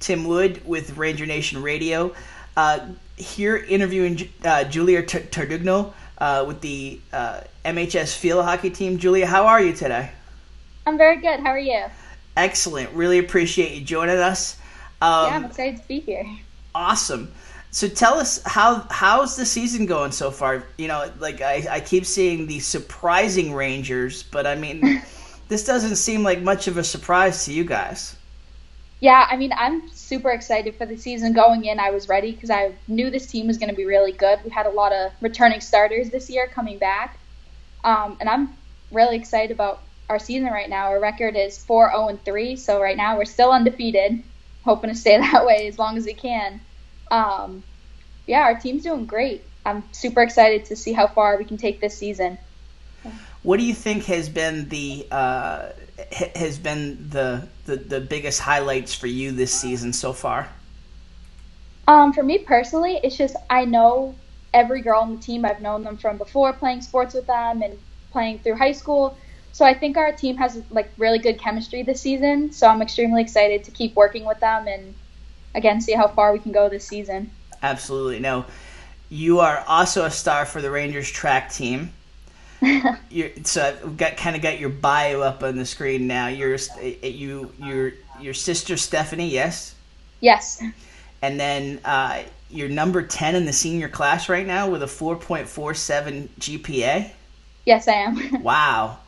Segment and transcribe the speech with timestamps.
[0.00, 2.14] Tim Wood with Ranger Nation Radio.
[2.56, 2.80] Uh,
[3.16, 8.98] here interviewing uh, Julia Tardugno uh, with the uh, MHS field hockey team.
[8.98, 10.10] Julia, how are you today?
[10.86, 11.40] I'm very good.
[11.40, 11.84] How are you?
[12.36, 12.90] Excellent.
[12.92, 14.56] Really appreciate you joining us.
[15.00, 16.26] Um, yeah, I'm excited to be here.
[16.74, 17.32] Awesome.
[17.70, 20.64] So tell us how how's the season going so far?
[20.78, 25.02] You know, like I, I keep seeing the surprising Rangers, but I mean,
[25.48, 28.16] this doesn't seem like much of a surprise to you guys.
[29.00, 31.78] Yeah, I mean, I'm super excited for the season going in.
[31.78, 34.40] I was ready because I knew this team was going to be really good.
[34.44, 37.18] We had a lot of returning starters this year coming back,
[37.84, 38.54] um, and I'm
[38.90, 40.86] really excited about our season right now.
[40.88, 44.22] Our record is 4 0 and 3, so right now we're still undefeated,
[44.64, 46.60] hoping to stay that way as long as we can.
[47.10, 47.62] Um,
[48.26, 49.44] yeah, our team's doing great.
[49.64, 52.38] I'm super excited to see how far we can take this season.
[53.42, 55.68] What do you think has been the uh,
[56.12, 60.48] has been the, the the biggest highlights for you this season so far?
[61.86, 64.14] Um, for me personally, it's just I know
[64.54, 65.44] every girl on the team.
[65.44, 67.78] I've known them from before playing sports with them and
[68.12, 69.16] playing through high school.
[69.52, 72.52] So I think our team has like really good chemistry this season.
[72.52, 74.94] So I'm extremely excited to keep working with them and
[75.54, 77.30] again see how far we can go this season.
[77.62, 78.20] Absolutely.
[78.20, 78.44] No,
[79.08, 81.92] you are also a star for the Rangers track team.
[83.10, 86.28] You're, so I've got kind of got your bio up on the screen now.
[86.28, 86.58] You're
[87.02, 89.74] you your your sister Stephanie, yes.
[90.20, 90.62] Yes.
[91.22, 95.16] And then uh, you're number ten in the senior class right now with a four
[95.16, 97.10] point four seven GPA.
[97.64, 98.42] Yes, I am.
[98.42, 98.98] wow.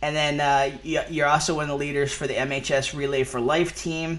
[0.00, 3.80] And then uh, you're also one of the leaders for the MHS Relay for Life
[3.80, 4.18] team.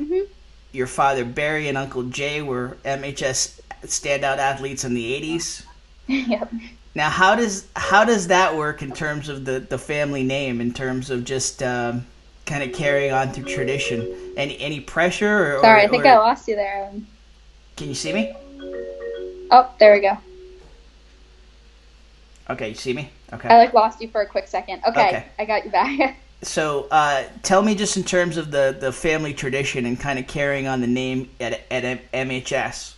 [0.00, 0.30] Mm-hmm.
[0.72, 5.64] Your father Barry and Uncle Jay were MHS standout athletes in the '80s.
[6.08, 6.52] Yep.
[6.96, 10.62] Now, how does how does that work in terms of the, the family name?
[10.62, 12.06] In terms of just um,
[12.46, 14.32] kind of carrying on through tradition?
[14.34, 15.56] Any any pressure?
[15.56, 16.08] Or, Sorry, or, I think or...
[16.08, 16.90] I lost you there.
[17.76, 18.34] Can you see me?
[19.50, 20.16] Oh, there we go.
[22.48, 23.10] Okay, you see me?
[23.30, 23.50] Okay.
[23.50, 24.80] I like lost you for a quick second.
[24.88, 25.26] Okay, okay.
[25.38, 26.16] I got you back.
[26.42, 30.26] so, uh, tell me just in terms of the, the family tradition and kind of
[30.26, 32.94] carrying on the name at at MHS.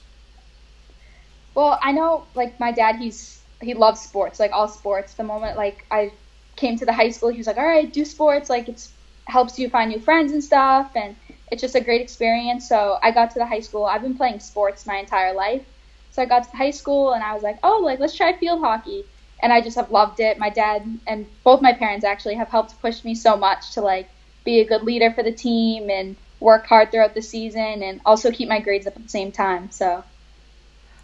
[1.57, 5.15] Well, I know like my dad, he's he loves sports, like all sports.
[5.15, 6.13] The moment like I
[6.57, 8.51] came to the high school, he was like, "All right, do sports.
[8.51, 8.93] Like it's
[9.27, 11.17] helps you find new friends and stuff, and
[11.51, 13.85] it's just a great experience." So I got to the high school.
[13.85, 15.63] I've been playing sports my entire life.
[16.11, 18.33] So I got to the high school and I was like, "Oh, like let's try
[18.39, 19.05] field hockey."
[19.41, 20.39] And I just have loved it.
[20.39, 24.11] My dad and both my parents actually have helped push me so much to like
[24.45, 28.31] be a good leader for the team and work hard throughout the season and also
[28.33, 29.71] keep my grades up at the same time.
[29.71, 30.05] So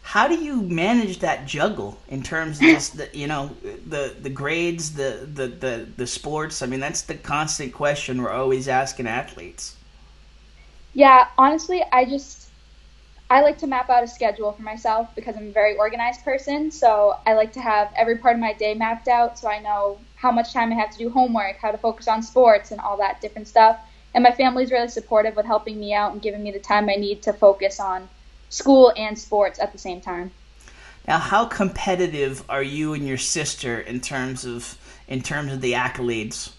[0.04, 3.56] how do you manage that juggle in terms of this, the, you know
[3.88, 6.60] the the grades the, the the the sports?
[6.62, 9.76] I mean that's the constant question we're always asking athletes.
[10.92, 12.48] Yeah honestly i just
[13.30, 16.70] i like to map out a schedule for myself because i'm a very organized person.
[16.70, 19.98] So i like to have every part of my day mapped out so i know
[20.16, 22.98] how much time i have to do homework how to focus on sports and all
[22.98, 23.78] that different stuff.
[24.14, 26.94] And my family's really supportive with helping me out and giving me the time i
[26.96, 28.10] need to focus on
[28.54, 30.30] school and sports at the same time.
[31.06, 35.72] Now, how competitive are you and your sister in terms of in terms of the
[35.72, 36.52] accolades?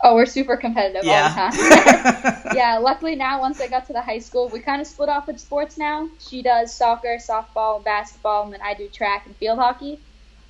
[0.00, 1.32] Oh, we're super competitive yeah.
[1.38, 2.42] all the time.
[2.56, 5.26] yeah, luckily now once I got to the high school, we kind of split off
[5.26, 6.08] with sports now.
[6.18, 10.00] She does soccer, softball, basketball, and then I do track and field hockey.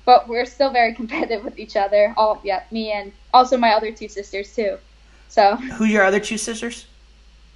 [0.05, 2.13] But we're still very competitive with each other.
[2.17, 4.77] All yeah, me and also my other two sisters too.
[5.29, 6.87] So Who's your other two sisters?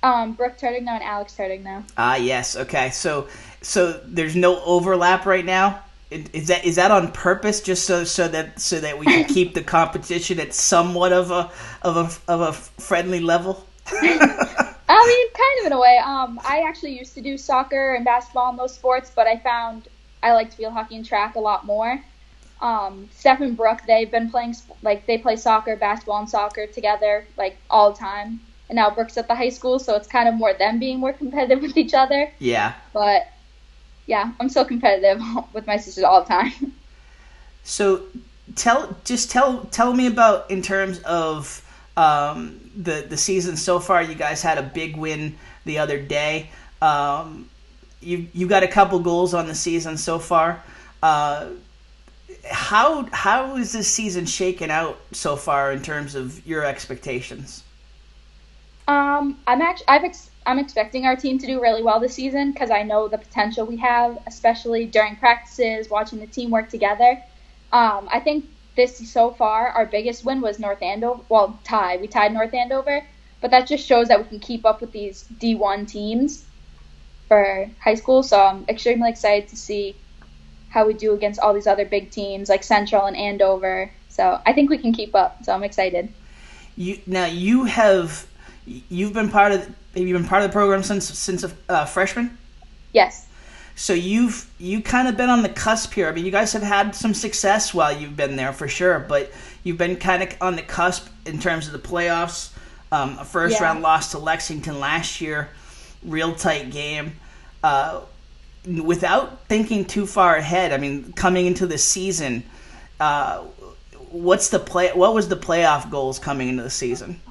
[0.03, 1.83] Um, Brooke Tardugno and Alex Tardugno.
[1.97, 2.55] Ah, yes.
[2.55, 3.27] Okay, so
[3.61, 5.83] so there's no overlap right now.
[6.09, 9.53] Is that is that on purpose, just so so that so that we can keep
[9.53, 11.51] the competition at somewhat of a
[11.83, 13.65] of a of a friendly level?
[13.87, 15.99] I mean, kind of in a way.
[16.03, 19.87] Um, I actually used to do soccer and basketball and those sports, but I found
[20.23, 22.03] I liked field hockey and track a lot more.
[22.59, 27.25] Um, Steph and Brooke, they've been playing like they play soccer, basketball, and soccer together
[27.37, 30.35] like all the time and now Brooke's at the high school, so it's kind of
[30.35, 32.31] more them being more competitive with each other.
[32.39, 32.73] Yeah.
[32.93, 33.27] But
[34.07, 35.21] yeah, I'm so competitive
[35.53, 36.53] with my sisters all the time.
[37.63, 38.01] So
[38.55, 41.63] tell just tell tell me about in terms of
[41.95, 44.01] um, the the season so far.
[44.01, 46.49] You guys had a big win the other day.
[46.81, 47.47] Um,
[47.99, 50.63] you you got a couple goals on the season so far.
[51.03, 51.49] Uh,
[52.49, 57.63] how how is this season shaken out so far in terms of your expectations?
[58.87, 62.51] Um, I'm actually I've ex- I'm expecting our team to do really well this season
[62.51, 67.21] because I know the potential we have, especially during practices, watching the team work together.
[67.71, 68.45] Um, I think
[68.75, 71.21] this so far our biggest win was North Andover.
[71.29, 73.05] Well, tie we tied North Andover,
[73.39, 76.45] but that just shows that we can keep up with these D1 teams
[77.27, 78.23] for high school.
[78.23, 79.95] So I'm extremely excited to see
[80.69, 83.91] how we do against all these other big teams like Central and Andover.
[84.09, 85.43] So I think we can keep up.
[85.43, 86.11] So I'm excited.
[86.77, 88.25] You now you have
[88.65, 91.85] you've been part of have you been part of the program since since a uh,
[91.85, 92.37] freshman?
[92.93, 93.27] Yes.
[93.75, 96.07] So you've you kind of been on the cusp here.
[96.07, 99.31] I mean, you guys have had some success while you've been there for sure, but
[99.63, 102.51] you've been kind of on the cusp in terms of the playoffs.
[102.91, 103.63] Um, a first yeah.
[103.63, 105.49] round loss to Lexington last year,
[106.03, 107.13] real tight game.
[107.63, 108.01] Uh,
[108.65, 112.43] without thinking too far ahead, I mean, coming into the season,
[112.99, 113.39] uh,
[114.09, 114.89] what's the play?
[114.89, 117.21] What was the playoff goals coming into the season?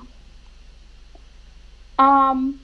[2.00, 2.58] Um,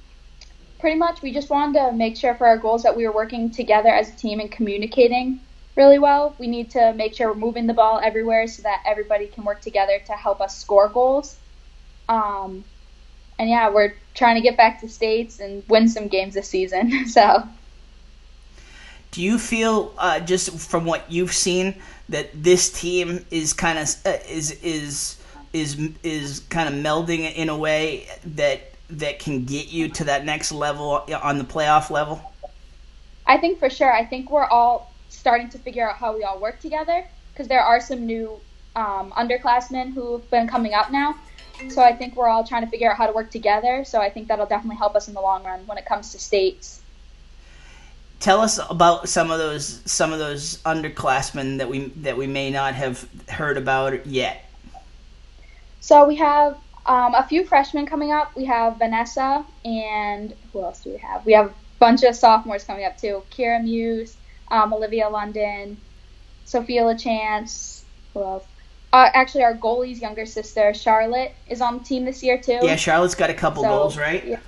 [0.79, 3.51] pretty much we just wanted to make sure for our goals that we were working
[3.51, 5.41] together as a team and communicating
[5.77, 6.35] really well.
[6.39, 9.61] We need to make sure we're moving the ball everywhere so that everybody can work
[9.61, 11.37] together to help us score goals.
[12.09, 12.65] Um,
[13.39, 17.07] and yeah, we're trying to get back to states and win some games this season.
[17.07, 17.47] so,
[19.11, 21.75] do you feel uh, just from what you've seen
[22.09, 25.23] that this team is kind of uh, is is
[25.53, 30.25] is is kind of melding in a way that that can get you to that
[30.25, 32.21] next level on the playoff level?
[33.27, 33.93] I think for sure.
[33.93, 37.63] I think we're all starting to figure out how we all work together because there
[37.63, 38.41] are some new
[38.77, 41.17] um, underclassmen who've been coming up now.
[41.71, 43.85] So I think we're all trying to figure out how to work together.
[43.85, 46.19] So I think that'll definitely help us in the long run when it comes to
[46.19, 46.81] states.
[48.21, 52.51] Tell us about some of those some of those underclassmen that we that we may
[52.51, 54.45] not have heard about yet.
[55.81, 56.57] So we have
[56.87, 58.35] um, a few freshmen coming up.
[58.37, 61.27] We have Vanessa and who else do we have?
[61.27, 63.23] We have a bunch of sophomores coming up too.
[63.31, 64.17] Kira Muse,
[64.51, 65.77] um, Olivia London,
[66.45, 67.83] Sophia LaChance.
[68.15, 68.45] Who else?
[68.93, 72.61] Uh, actually, our goalie's younger sister, Charlotte, is on the team this year too.
[72.63, 74.25] Yeah, Charlotte's got a couple so, goals, right?
[74.25, 74.41] Yeah.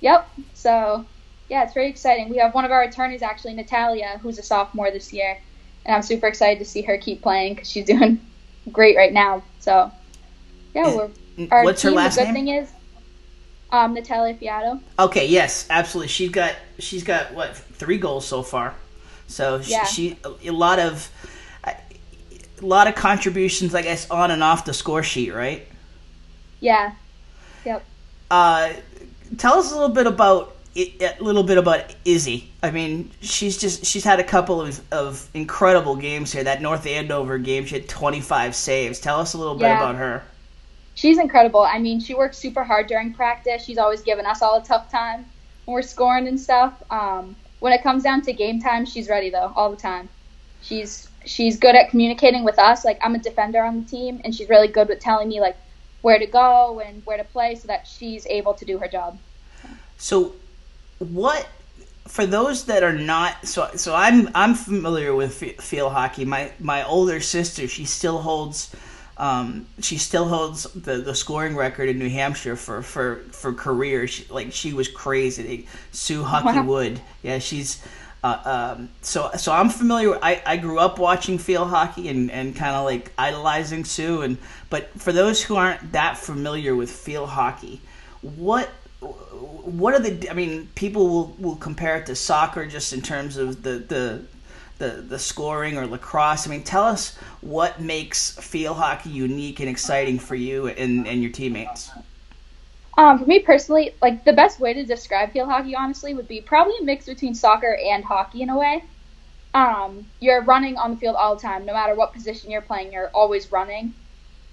[0.00, 0.28] Yep.
[0.54, 1.06] So,
[1.48, 2.28] yeah, it's very exciting.
[2.28, 5.38] We have one of our attorneys, actually, Natalia, who's a sophomore this year,
[5.86, 8.20] and I'm super excited to see her keep playing because she's doing
[8.70, 9.44] great right now.
[9.60, 9.92] So,
[10.74, 11.10] yeah, we're.
[11.50, 12.46] Our What's her last the good name?
[12.46, 12.70] thing is,
[13.70, 14.80] um, Natalia Fiato.
[14.98, 16.08] Okay, yes, absolutely.
[16.08, 18.74] She's got she's got what three goals so far,
[19.26, 19.84] so yeah.
[19.84, 21.10] she, she a lot of
[21.64, 25.66] a lot of contributions, I guess, on and off the score sheet, right?
[26.60, 26.92] Yeah.
[27.64, 27.84] Yep.
[28.30, 28.72] Uh,
[29.38, 32.50] tell us a little bit about a little bit about Izzy.
[32.62, 36.44] I mean, she's just she's had a couple of, of incredible games here.
[36.44, 39.00] That North Andover game, she had 25 saves.
[39.00, 40.22] Tell us a little bit about her
[40.94, 41.62] she's incredible.
[41.62, 43.64] I mean, she works super hard during practice.
[43.64, 45.24] She's always giving us all a tough time
[45.64, 46.82] when we're scoring and stuff.
[46.90, 50.08] Um, when it comes down to game time, she's ready though all the time.
[50.62, 52.84] She's she's good at communicating with us.
[52.84, 55.56] Like I'm a defender on the team, and she's really good with telling me like
[56.02, 59.18] where to go and where to play, so that she's able to do her job.
[59.98, 60.34] So,
[60.98, 61.48] what
[62.08, 66.24] for those that are not so so I'm I'm familiar with field hockey.
[66.24, 68.74] My my older sister, she still holds
[69.16, 74.06] um, she still holds the, the scoring record in New Hampshire for for for career.
[74.06, 75.66] She, like she was crazy.
[75.90, 76.64] Sue Hockey wow.
[76.64, 77.00] Wood.
[77.22, 77.82] Yeah, she's.
[78.24, 80.10] Uh, um, so so I'm familiar.
[80.10, 84.22] With, I I grew up watching field hockey and, and kind of like idolizing Sue.
[84.22, 84.38] And
[84.70, 87.80] but for those who aren't that familiar with field hockey,
[88.22, 88.70] what
[89.00, 90.30] what are the?
[90.30, 94.22] I mean, people will, will compare it to soccer just in terms of the the
[94.82, 96.46] the, the scoring or lacrosse.
[96.46, 101.22] I mean, tell us what makes field hockey unique and exciting for you and, and
[101.22, 101.92] your teammates.
[102.98, 106.40] Um, for me personally, like the best way to describe field hockey, honestly, would be
[106.40, 108.82] probably a mix between soccer and hockey in a way.
[109.54, 112.92] Um, you're running on the field all the time, no matter what position you're playing.
[112.92, 113.94] You're always running,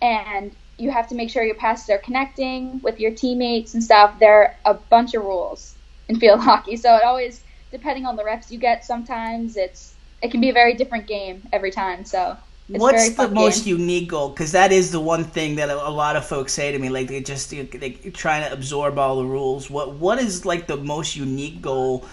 [0.01, 4.19] and you have to make sure your passes are connecting with your teammates and stuff.
[4.19, 5.73] There are a bunch of rules
[6.07, 10.31] in field hockey, so it always, depending on the reps you get, sometimes it's it
[10.31, 12.05] can be a very different game every time.
[12.05, 12.37] So
[12.69, 13.79] What's the most game.
[13.79, 14.29] unique goal?
[14.29, 16.89] Because that is the one thing that a, a, lot of folks say to me,
[16.89, 19.71] like they just they, they trying to absorb all the rules.
[19.71, 22.05] What what is like the most unique goal,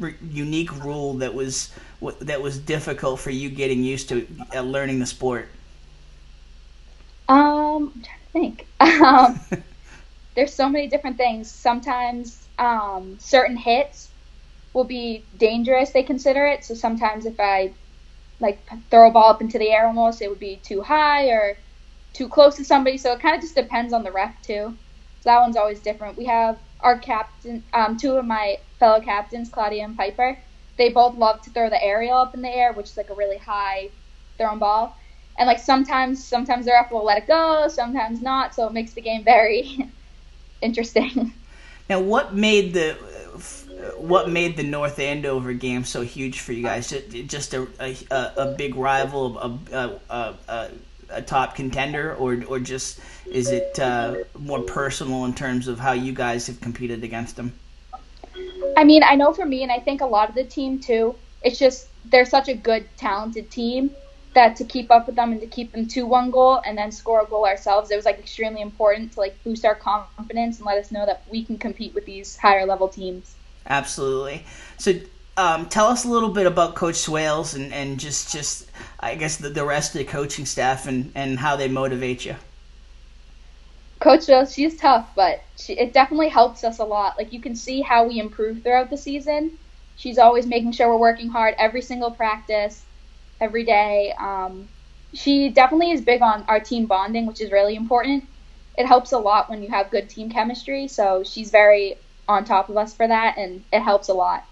[0.00, 1.72] r- unique rule that was
[2.20, 5.48] that was difficult for you getting used to uh, learning the sport?
[7.28, 8.66] Um, I'm trying to think.
[8.84, 9.40] Um,
[10.36, 11.50] there's so many different things.
[11.50, 14.10] Sometimes um, certain hits
[14.74, 15.92] will be dangerous.
[15.92, 16.64] They consider it.
[16.64, 17.74] So sometimes if I
[18.40, 21.58] like throw a ball up into the air almost, it would be too high or
[22.12, 22.98] too close to somebody.
[22.98, 24.76] So it kind of just depends on the ref too.
[25.20, 26.18] So that one's always different.
[26.18, 30.38] We have our captain, um, two of my fellow captains, Claudia and Piper.
[30.76, 33.14] They both love to throw the aerial up in the air, which is like a
[33.14, 33.90] really high
[34.36, 34.96] thrown ball.
[35.38, 38.54] And like sometimes, sometimes the ref will let it go, sometimes not.
[38.54, 39.92] So it makes the game very
[40.60, 41.32] interesting.
[41.88, 43.23] Now, what made the
[43.96, 46.90] what made the North Andover game so huge for you guys?
[47.26, 50.70] Just a a, a big rival, a, a, a,
[51.10, 55.92] a top contender, or or just is it uh, more personal in terms of how
[55.92, 57.52] you guys have competed against them?
[58.76, 61.14] I mean, I know for me, and I think a lot of the team too.
[61.42, 63.90] It's just they're such a good, talented team
[64.34, 66.92] that to keep up with them and to keep them to one goal and then
[66.92, 70.66] score a goal ourselves, it was like extremely important to like boost our confidence and
[70.66, 73.34] let us know that we can compete with these higher level teams.
[73.66, 74.44] Absolutely.
[74.78, 74.92] So
[75.36, 79.36] um, tell us a little bit about Coach Swales and, and just just I guess
[79.36, 82.36] the, the rest of the coaching staff and, and how they motivate you.
[84.00, 87.16] Coach Swales, she's tough, but she, it definitely helps us a lot.
[87.16, 89.52] Like you can see how we improve throughout the season.
[89.96, 92.84] She's always making sure we're working hard every single practice
[93.40, 94.12] every day.
[94.18, 94.68] Um,
[95.12, 98.24] she definitely is big on our team bonding, which is really important.
[98.76, 100.88] It helps a lot when you have good team chemistry.
[100.88, 101.96] So she's very
[102.28, 104.44] on top of us for that, and it helps a lot.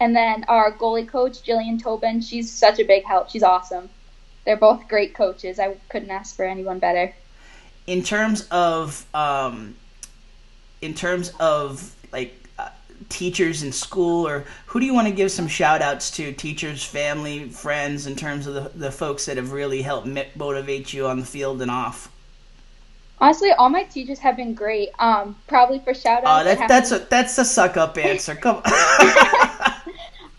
[0.00, 3.30] And then our goalie coach, Jillian Tobin, she's such a big help.
[3.30, 3.90] She's awesome.
[4.44, 5.58] They're both great coaches.
[5.58, 7.14] I couldn't ask for anyone better.
[7.86, 9.74] In terms of, um,
[10.80, 12.37] in terms of like
[13.08, 16.32] teachers in school or who do you want to give some shout outs to?
[16.32, 21.06] Teachers family friends in terms of the, the folks that have really helped motivate you
[21.06, 22.10] on the field and off?
[23.20, 24.90] Honestly all my teachers have been great.
[24.98, 28.34] Um probably for shout outs oh, that, that's a that's a suck up answer.
[28.34, 28.62] Come on.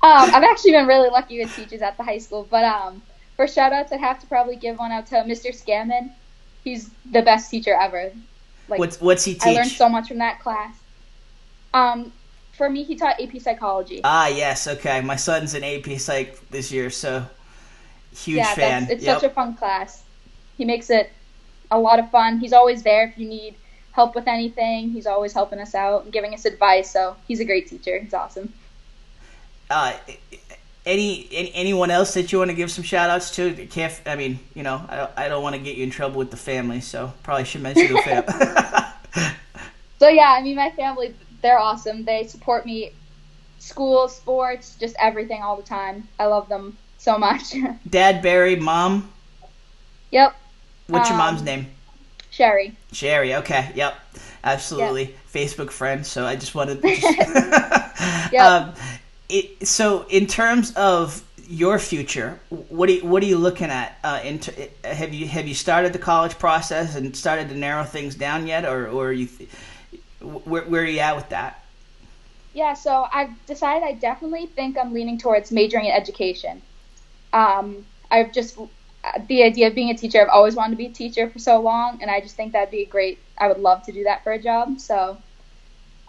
[0.02, 3.02] Um i've actually been really lucky with teachers at the high school but um
[3.36, 6.10] for shout outs i'd have to probably give one out to mr scammon.
[6.64, 8.14] He's the best teacher ever.
[8.70, 10.74] Like what's what's he teach i learned so much from that class.
[11.74, 12.14] Um
[12.60, 14.02] for me, he taught AP psychology.
[14.04, 15.00] Ah, yes, okay.
[15.00, 17.26] My son's in AP psych this year, so
[18.14, 18.88] huge yeah, fan.
[18.92, 19.22] it's yep.
[19.22, 20.04] such a fun class.
[20.58, 21.10] He makes it
[21.72, 22.38] a lot of fun.
[22.38, 23.56] He's always there if you need
[23.94, 24.90] help with anything.
[24.90, 26.92] He's always helping us out and giving us advice.
[26.92, 27.98] So he's a great teacher.
[27.98, 28.52] He's awesome.
[29.70, 29.94] Uh,
[30.86, 33.54] any, any anyone else that you want to give some shout outs to?
[33.68, 36.18] Can't I mean, you know, I don't, I don't want to get you in trouble
[36.18, 39.32] with the family, so probably should mention the family.
[40.00, 42.06] so yeah, I mean, my family they're awesome.
[42.06, 42.94] They support me,
[43.60, 46.08] school, sports, just everything all the time.
[46.20, 47.56] I love them so much.
[47.90, 49.12] Dad, Barry, mom.
[50.12, 50.36] Yep.
[50.88, 51.68] What's um, your mom's name?
[52.32, 52.76] Sherry.
[52.92, 53.36] Sherry.
[53.36, 53.72] Okay.
[53.76, 53.96] Yep.
[54.44, 55.04] Absolutely.
[55.04, 55.14] Yep.
[55.34, 56.06] Facebook friend.
[56.06, 56.82] So I just wanted.
[56.82, 57.04] To just
[58.34, 58.42] yep.
[58.42, 58.74] Um,
[59.28, 63.98] it, so in terms of your future, what are you, what are you looking at?
[64.04, 64.54] Uh, into,
[64.84, 68.66] have you have you started the college process and started to narrow things down yet,
[68.66, 69.28] or or you?
[70.22, 71.64] Where, where are you at with that?
[72.54, 76.62] Yeah, so I've decided I definitely think I'm leaning towards majoring in education.
[77.32, 78.58] Um, I've just
[79.28, 80.22] the idea of being a teacher.
[80.22, 82.72] I've always wanted to be a teacher for so long, and I just think that'd
[82.72, 83.20] be great.
[83.38, 84.80] I would love to do that for a job.
[84.80, 85.18] So,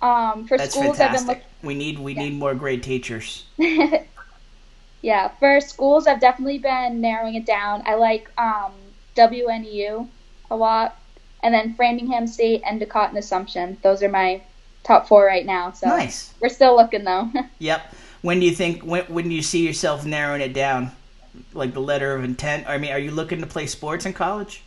[0.03, 1.05] um, for That's schools, fantastic.
[1.05, 1.45] I've been looking.
[1.63, 2.23] We need we yeah.
[2.23, 3.45] need more great teachers.
[5.03, 7.83] yeah, for schools, I've definitely been narrowing it down.
[7.85, 8.73] I like um,
[9.15, 10.09] WNU
[10.51, 11.00] a lot
[11.43, 13.79] and then Framingham State, Endicott, and Assumption.
[13.83, 14.43] Those are my
[14.83, 15.73] top four right now.
[15.73, 16.33] So nice.
[16.41, 17.31] We're still looking though.
[17.59, 17.95] yep.
[18.23, 18.83] When do you think?
[18.83, 20.93] When, when do you see yourself narrowing it down?
[21.55, 22.69] Like the letter of intent.
[22.69, 24.63] I mean, are you looking to play sports in college?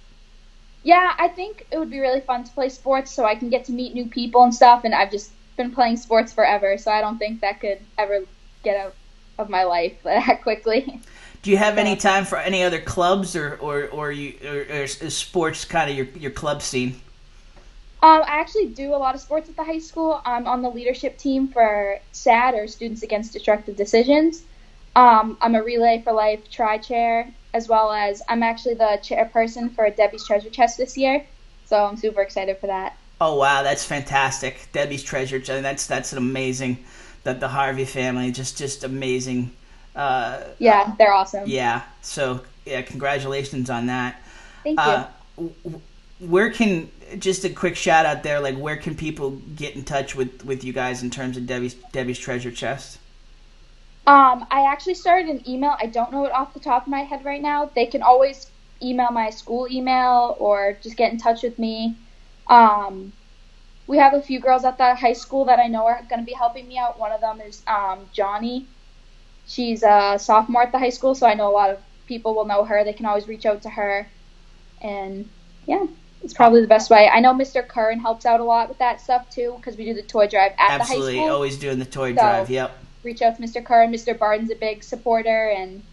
[0.83, 3.65] Yeah, I think it would be really fun to play sports, so I can get
[3.65, 4.83] to meet new people and stuff.
[4.83, 8.25] And I've just been playing sports forever, so I don't think that could ever
[8.63, 8.95] get out
[9.37, 10.99] of my life that quickly.
[11.43, 14.83] Do you have any time for any other clubs, or or or you or, or
[14.83, 17.01] is sports kind of your your club scene?
[18.01, 20.21] Um, I actually do a lot of sports at the high school.
[20.25, 24.43] I'm on the leadership team for SAD, or Students Against Destructive Decisions.
[24.95, 29.75] Um, I'm a Relay for Life tri chair, as well as I'm actually the chairperson
[29.75, 31.25] for Debbie's Treasure Chest this year.
[31.65, 32.97] So I'm super excited for that.
[33.19, 34.69] Oh wow, that's fantastic!
[34.71, 35.61] Debbie's Treasure Chest.
[35.61, 36.85] That's that's an amazing.
[37.23, 39.51] That the Harvey family just just amazing
[39.95, 41.43] uh, yeah, they're awesome.
[41.47, 41.83] Yeah.
[42.01, 44.21] So yeah, congratulations on that.
[44.63, 44.85] Thank you.
[44.85, 45.07] Uh,
[46.19, 48.39] where can just a quick shout out there?
[48.39, 51.75] Like, where can people get in touch with with you guys in terms of Debbie's
[51.91, 52.99] Debbie's Treasure Chest?
[54.05, 55.75] Um, I actually started an email.
[55.79, 57.71] I don't know it off the top of my head right now.
[57.73, 58.47] They can always
[58.81, 61.95] email my school email or just get in touch with me.
[62.47, 63.13] Um,
[63.87, 66.25] we have a few girls at the high school that I know are going to
[66.25, 66.99] be helping me out.
[66.99, 68.67] One of them is um, Johnny.
[69.47, 72.45] She's a sophomore at the high school, so I know a lot of people will
[72.45, 72.83] know her.
[72.83, 74.07] They can always reach out to her.
[74.81, 75.29] And
[75.65, 75.85] yeah,
[76.23, 77.09] it's probably the best way.
[77.09, 77.65] I know Mr.
[77.67, 80.53] Curran helps out a lot with that stuff too because we do the toy drive
[80.57, 81.35] at Absolutely, the high school.
[81.35, 82.49] always doing the toy so drive.
[82.49, 82.77] Yep.
[83.03, 83.63] Reach out to Mr.
[83.63, 83.91] Curran.
[83.91, 84.17] Mr.
[84.17, 85.83] Barton's a big supporter, and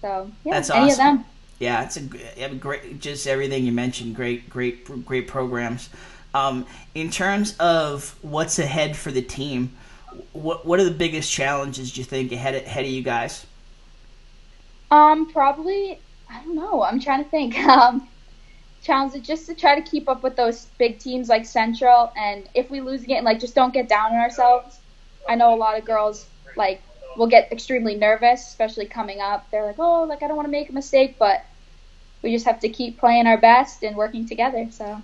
[0.00, 0.90] so yeah, That's any awesome.
[0.92, 1.24] of them.
[1.58, 4.14] Yeah, it's a, a great, just everything you mentioned.
[4.14, 5.88] Great, great, great programs.
[6.34, 9.74] Um, in terms of what's ahead for the team,
[10.32, 13.46] what what are the biggest challenges do you think ahead ahead of you guys?
[14.90, 15.98] Um, probably
[16.30, 16.82] I don't know.
[16.82, 17.56] I'm trying to think.
[17.66, 18.08] Um,
[18.82, 22.48] challenge is just to try to keep up with those big teams like Central, and
[22.54, 24.78] if we lose again, like just don't get down on ourselves.
[25.28, 26.80] I know a lot of girls like
[27.16, 29.50] will get extremely nervous, especially coming up.
[29.50, 31.44] They're like, oh, like I don't want to make a mistake, but
[32.22, 34.68] we just have to keep playing our best and working together.
[34.70, 35.02] So.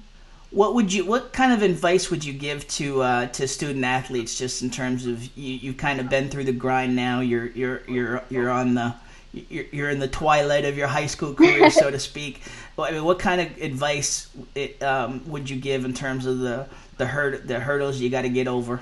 [0.53, 1.05] What would you?
[1.07, 5.07] What kind of advice would you give to uh, to student athletes, just in terms
[5.07, 5.55] of you?
[5.55, 7.21] You've kind of been through the grind now.
[7.21, 8.95] You're you're you're you're on the
[9.33, 12.43] you're, you're in the twilight of your high school career, so to speak.
[12.75, 16.39] Well, I mean, what kind of advice it, um, would you give in terms of
[16.39, 16.67] the
[16.97, 18.81] the hurt the hurdles you got to get over?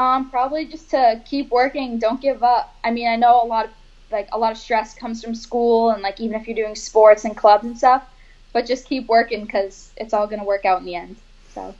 [0.00, 2.74] Um, probably just to keep working, don't give up.
[2.82, 3.70] I mean, I know a lot of
[4.10, 7.24] like a lot of stress comes from school and like even if you're doing sports
[7.24, 8.04] and clubs and stuff,
[8.52, 11.16] but just keep working because it's all gonna work out in the end.
[11.54, 11.74] So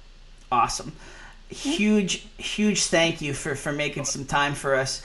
[0.51, 0.93] awesome.
[1.49, 5.03] Huge, huge thank you for, for making some time for us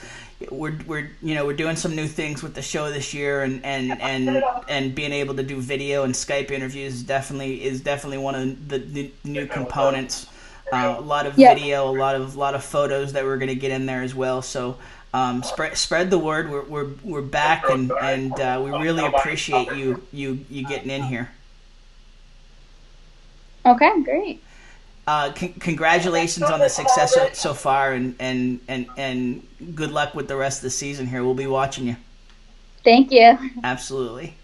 [0.50, 3.64] we're we're you know we're doing some new things with the show this year and
[3.64, 8.18] and and and being able to do video and Skype interviews is definitely is definitely
[8.18, 10.26] one of the, the new components.
[10.72, 13.54] Uh, a lot of video, a lot of lot of photos that we're going to
[13.54, 14.40] get in there as well.
[14.40, 14.78] So
[15.12, 16.50] um, spread spread the word.
[16.50, 21.02] We're we're we're back and and uh, we really appreciate you you you getting in
[21.02, 21.30] here.
[23.66, 24.42] Okay, great
[25.06, 30.14] uh, c- congratulations on the success so, so, far, and, and and and good luck
[30.14, 31.06] with the rest of the season.
[31.06, 31.96] Here, we'll be watching you.
[32.82, 33.38] Thank you.
[33.62, 34.34] Absolutely.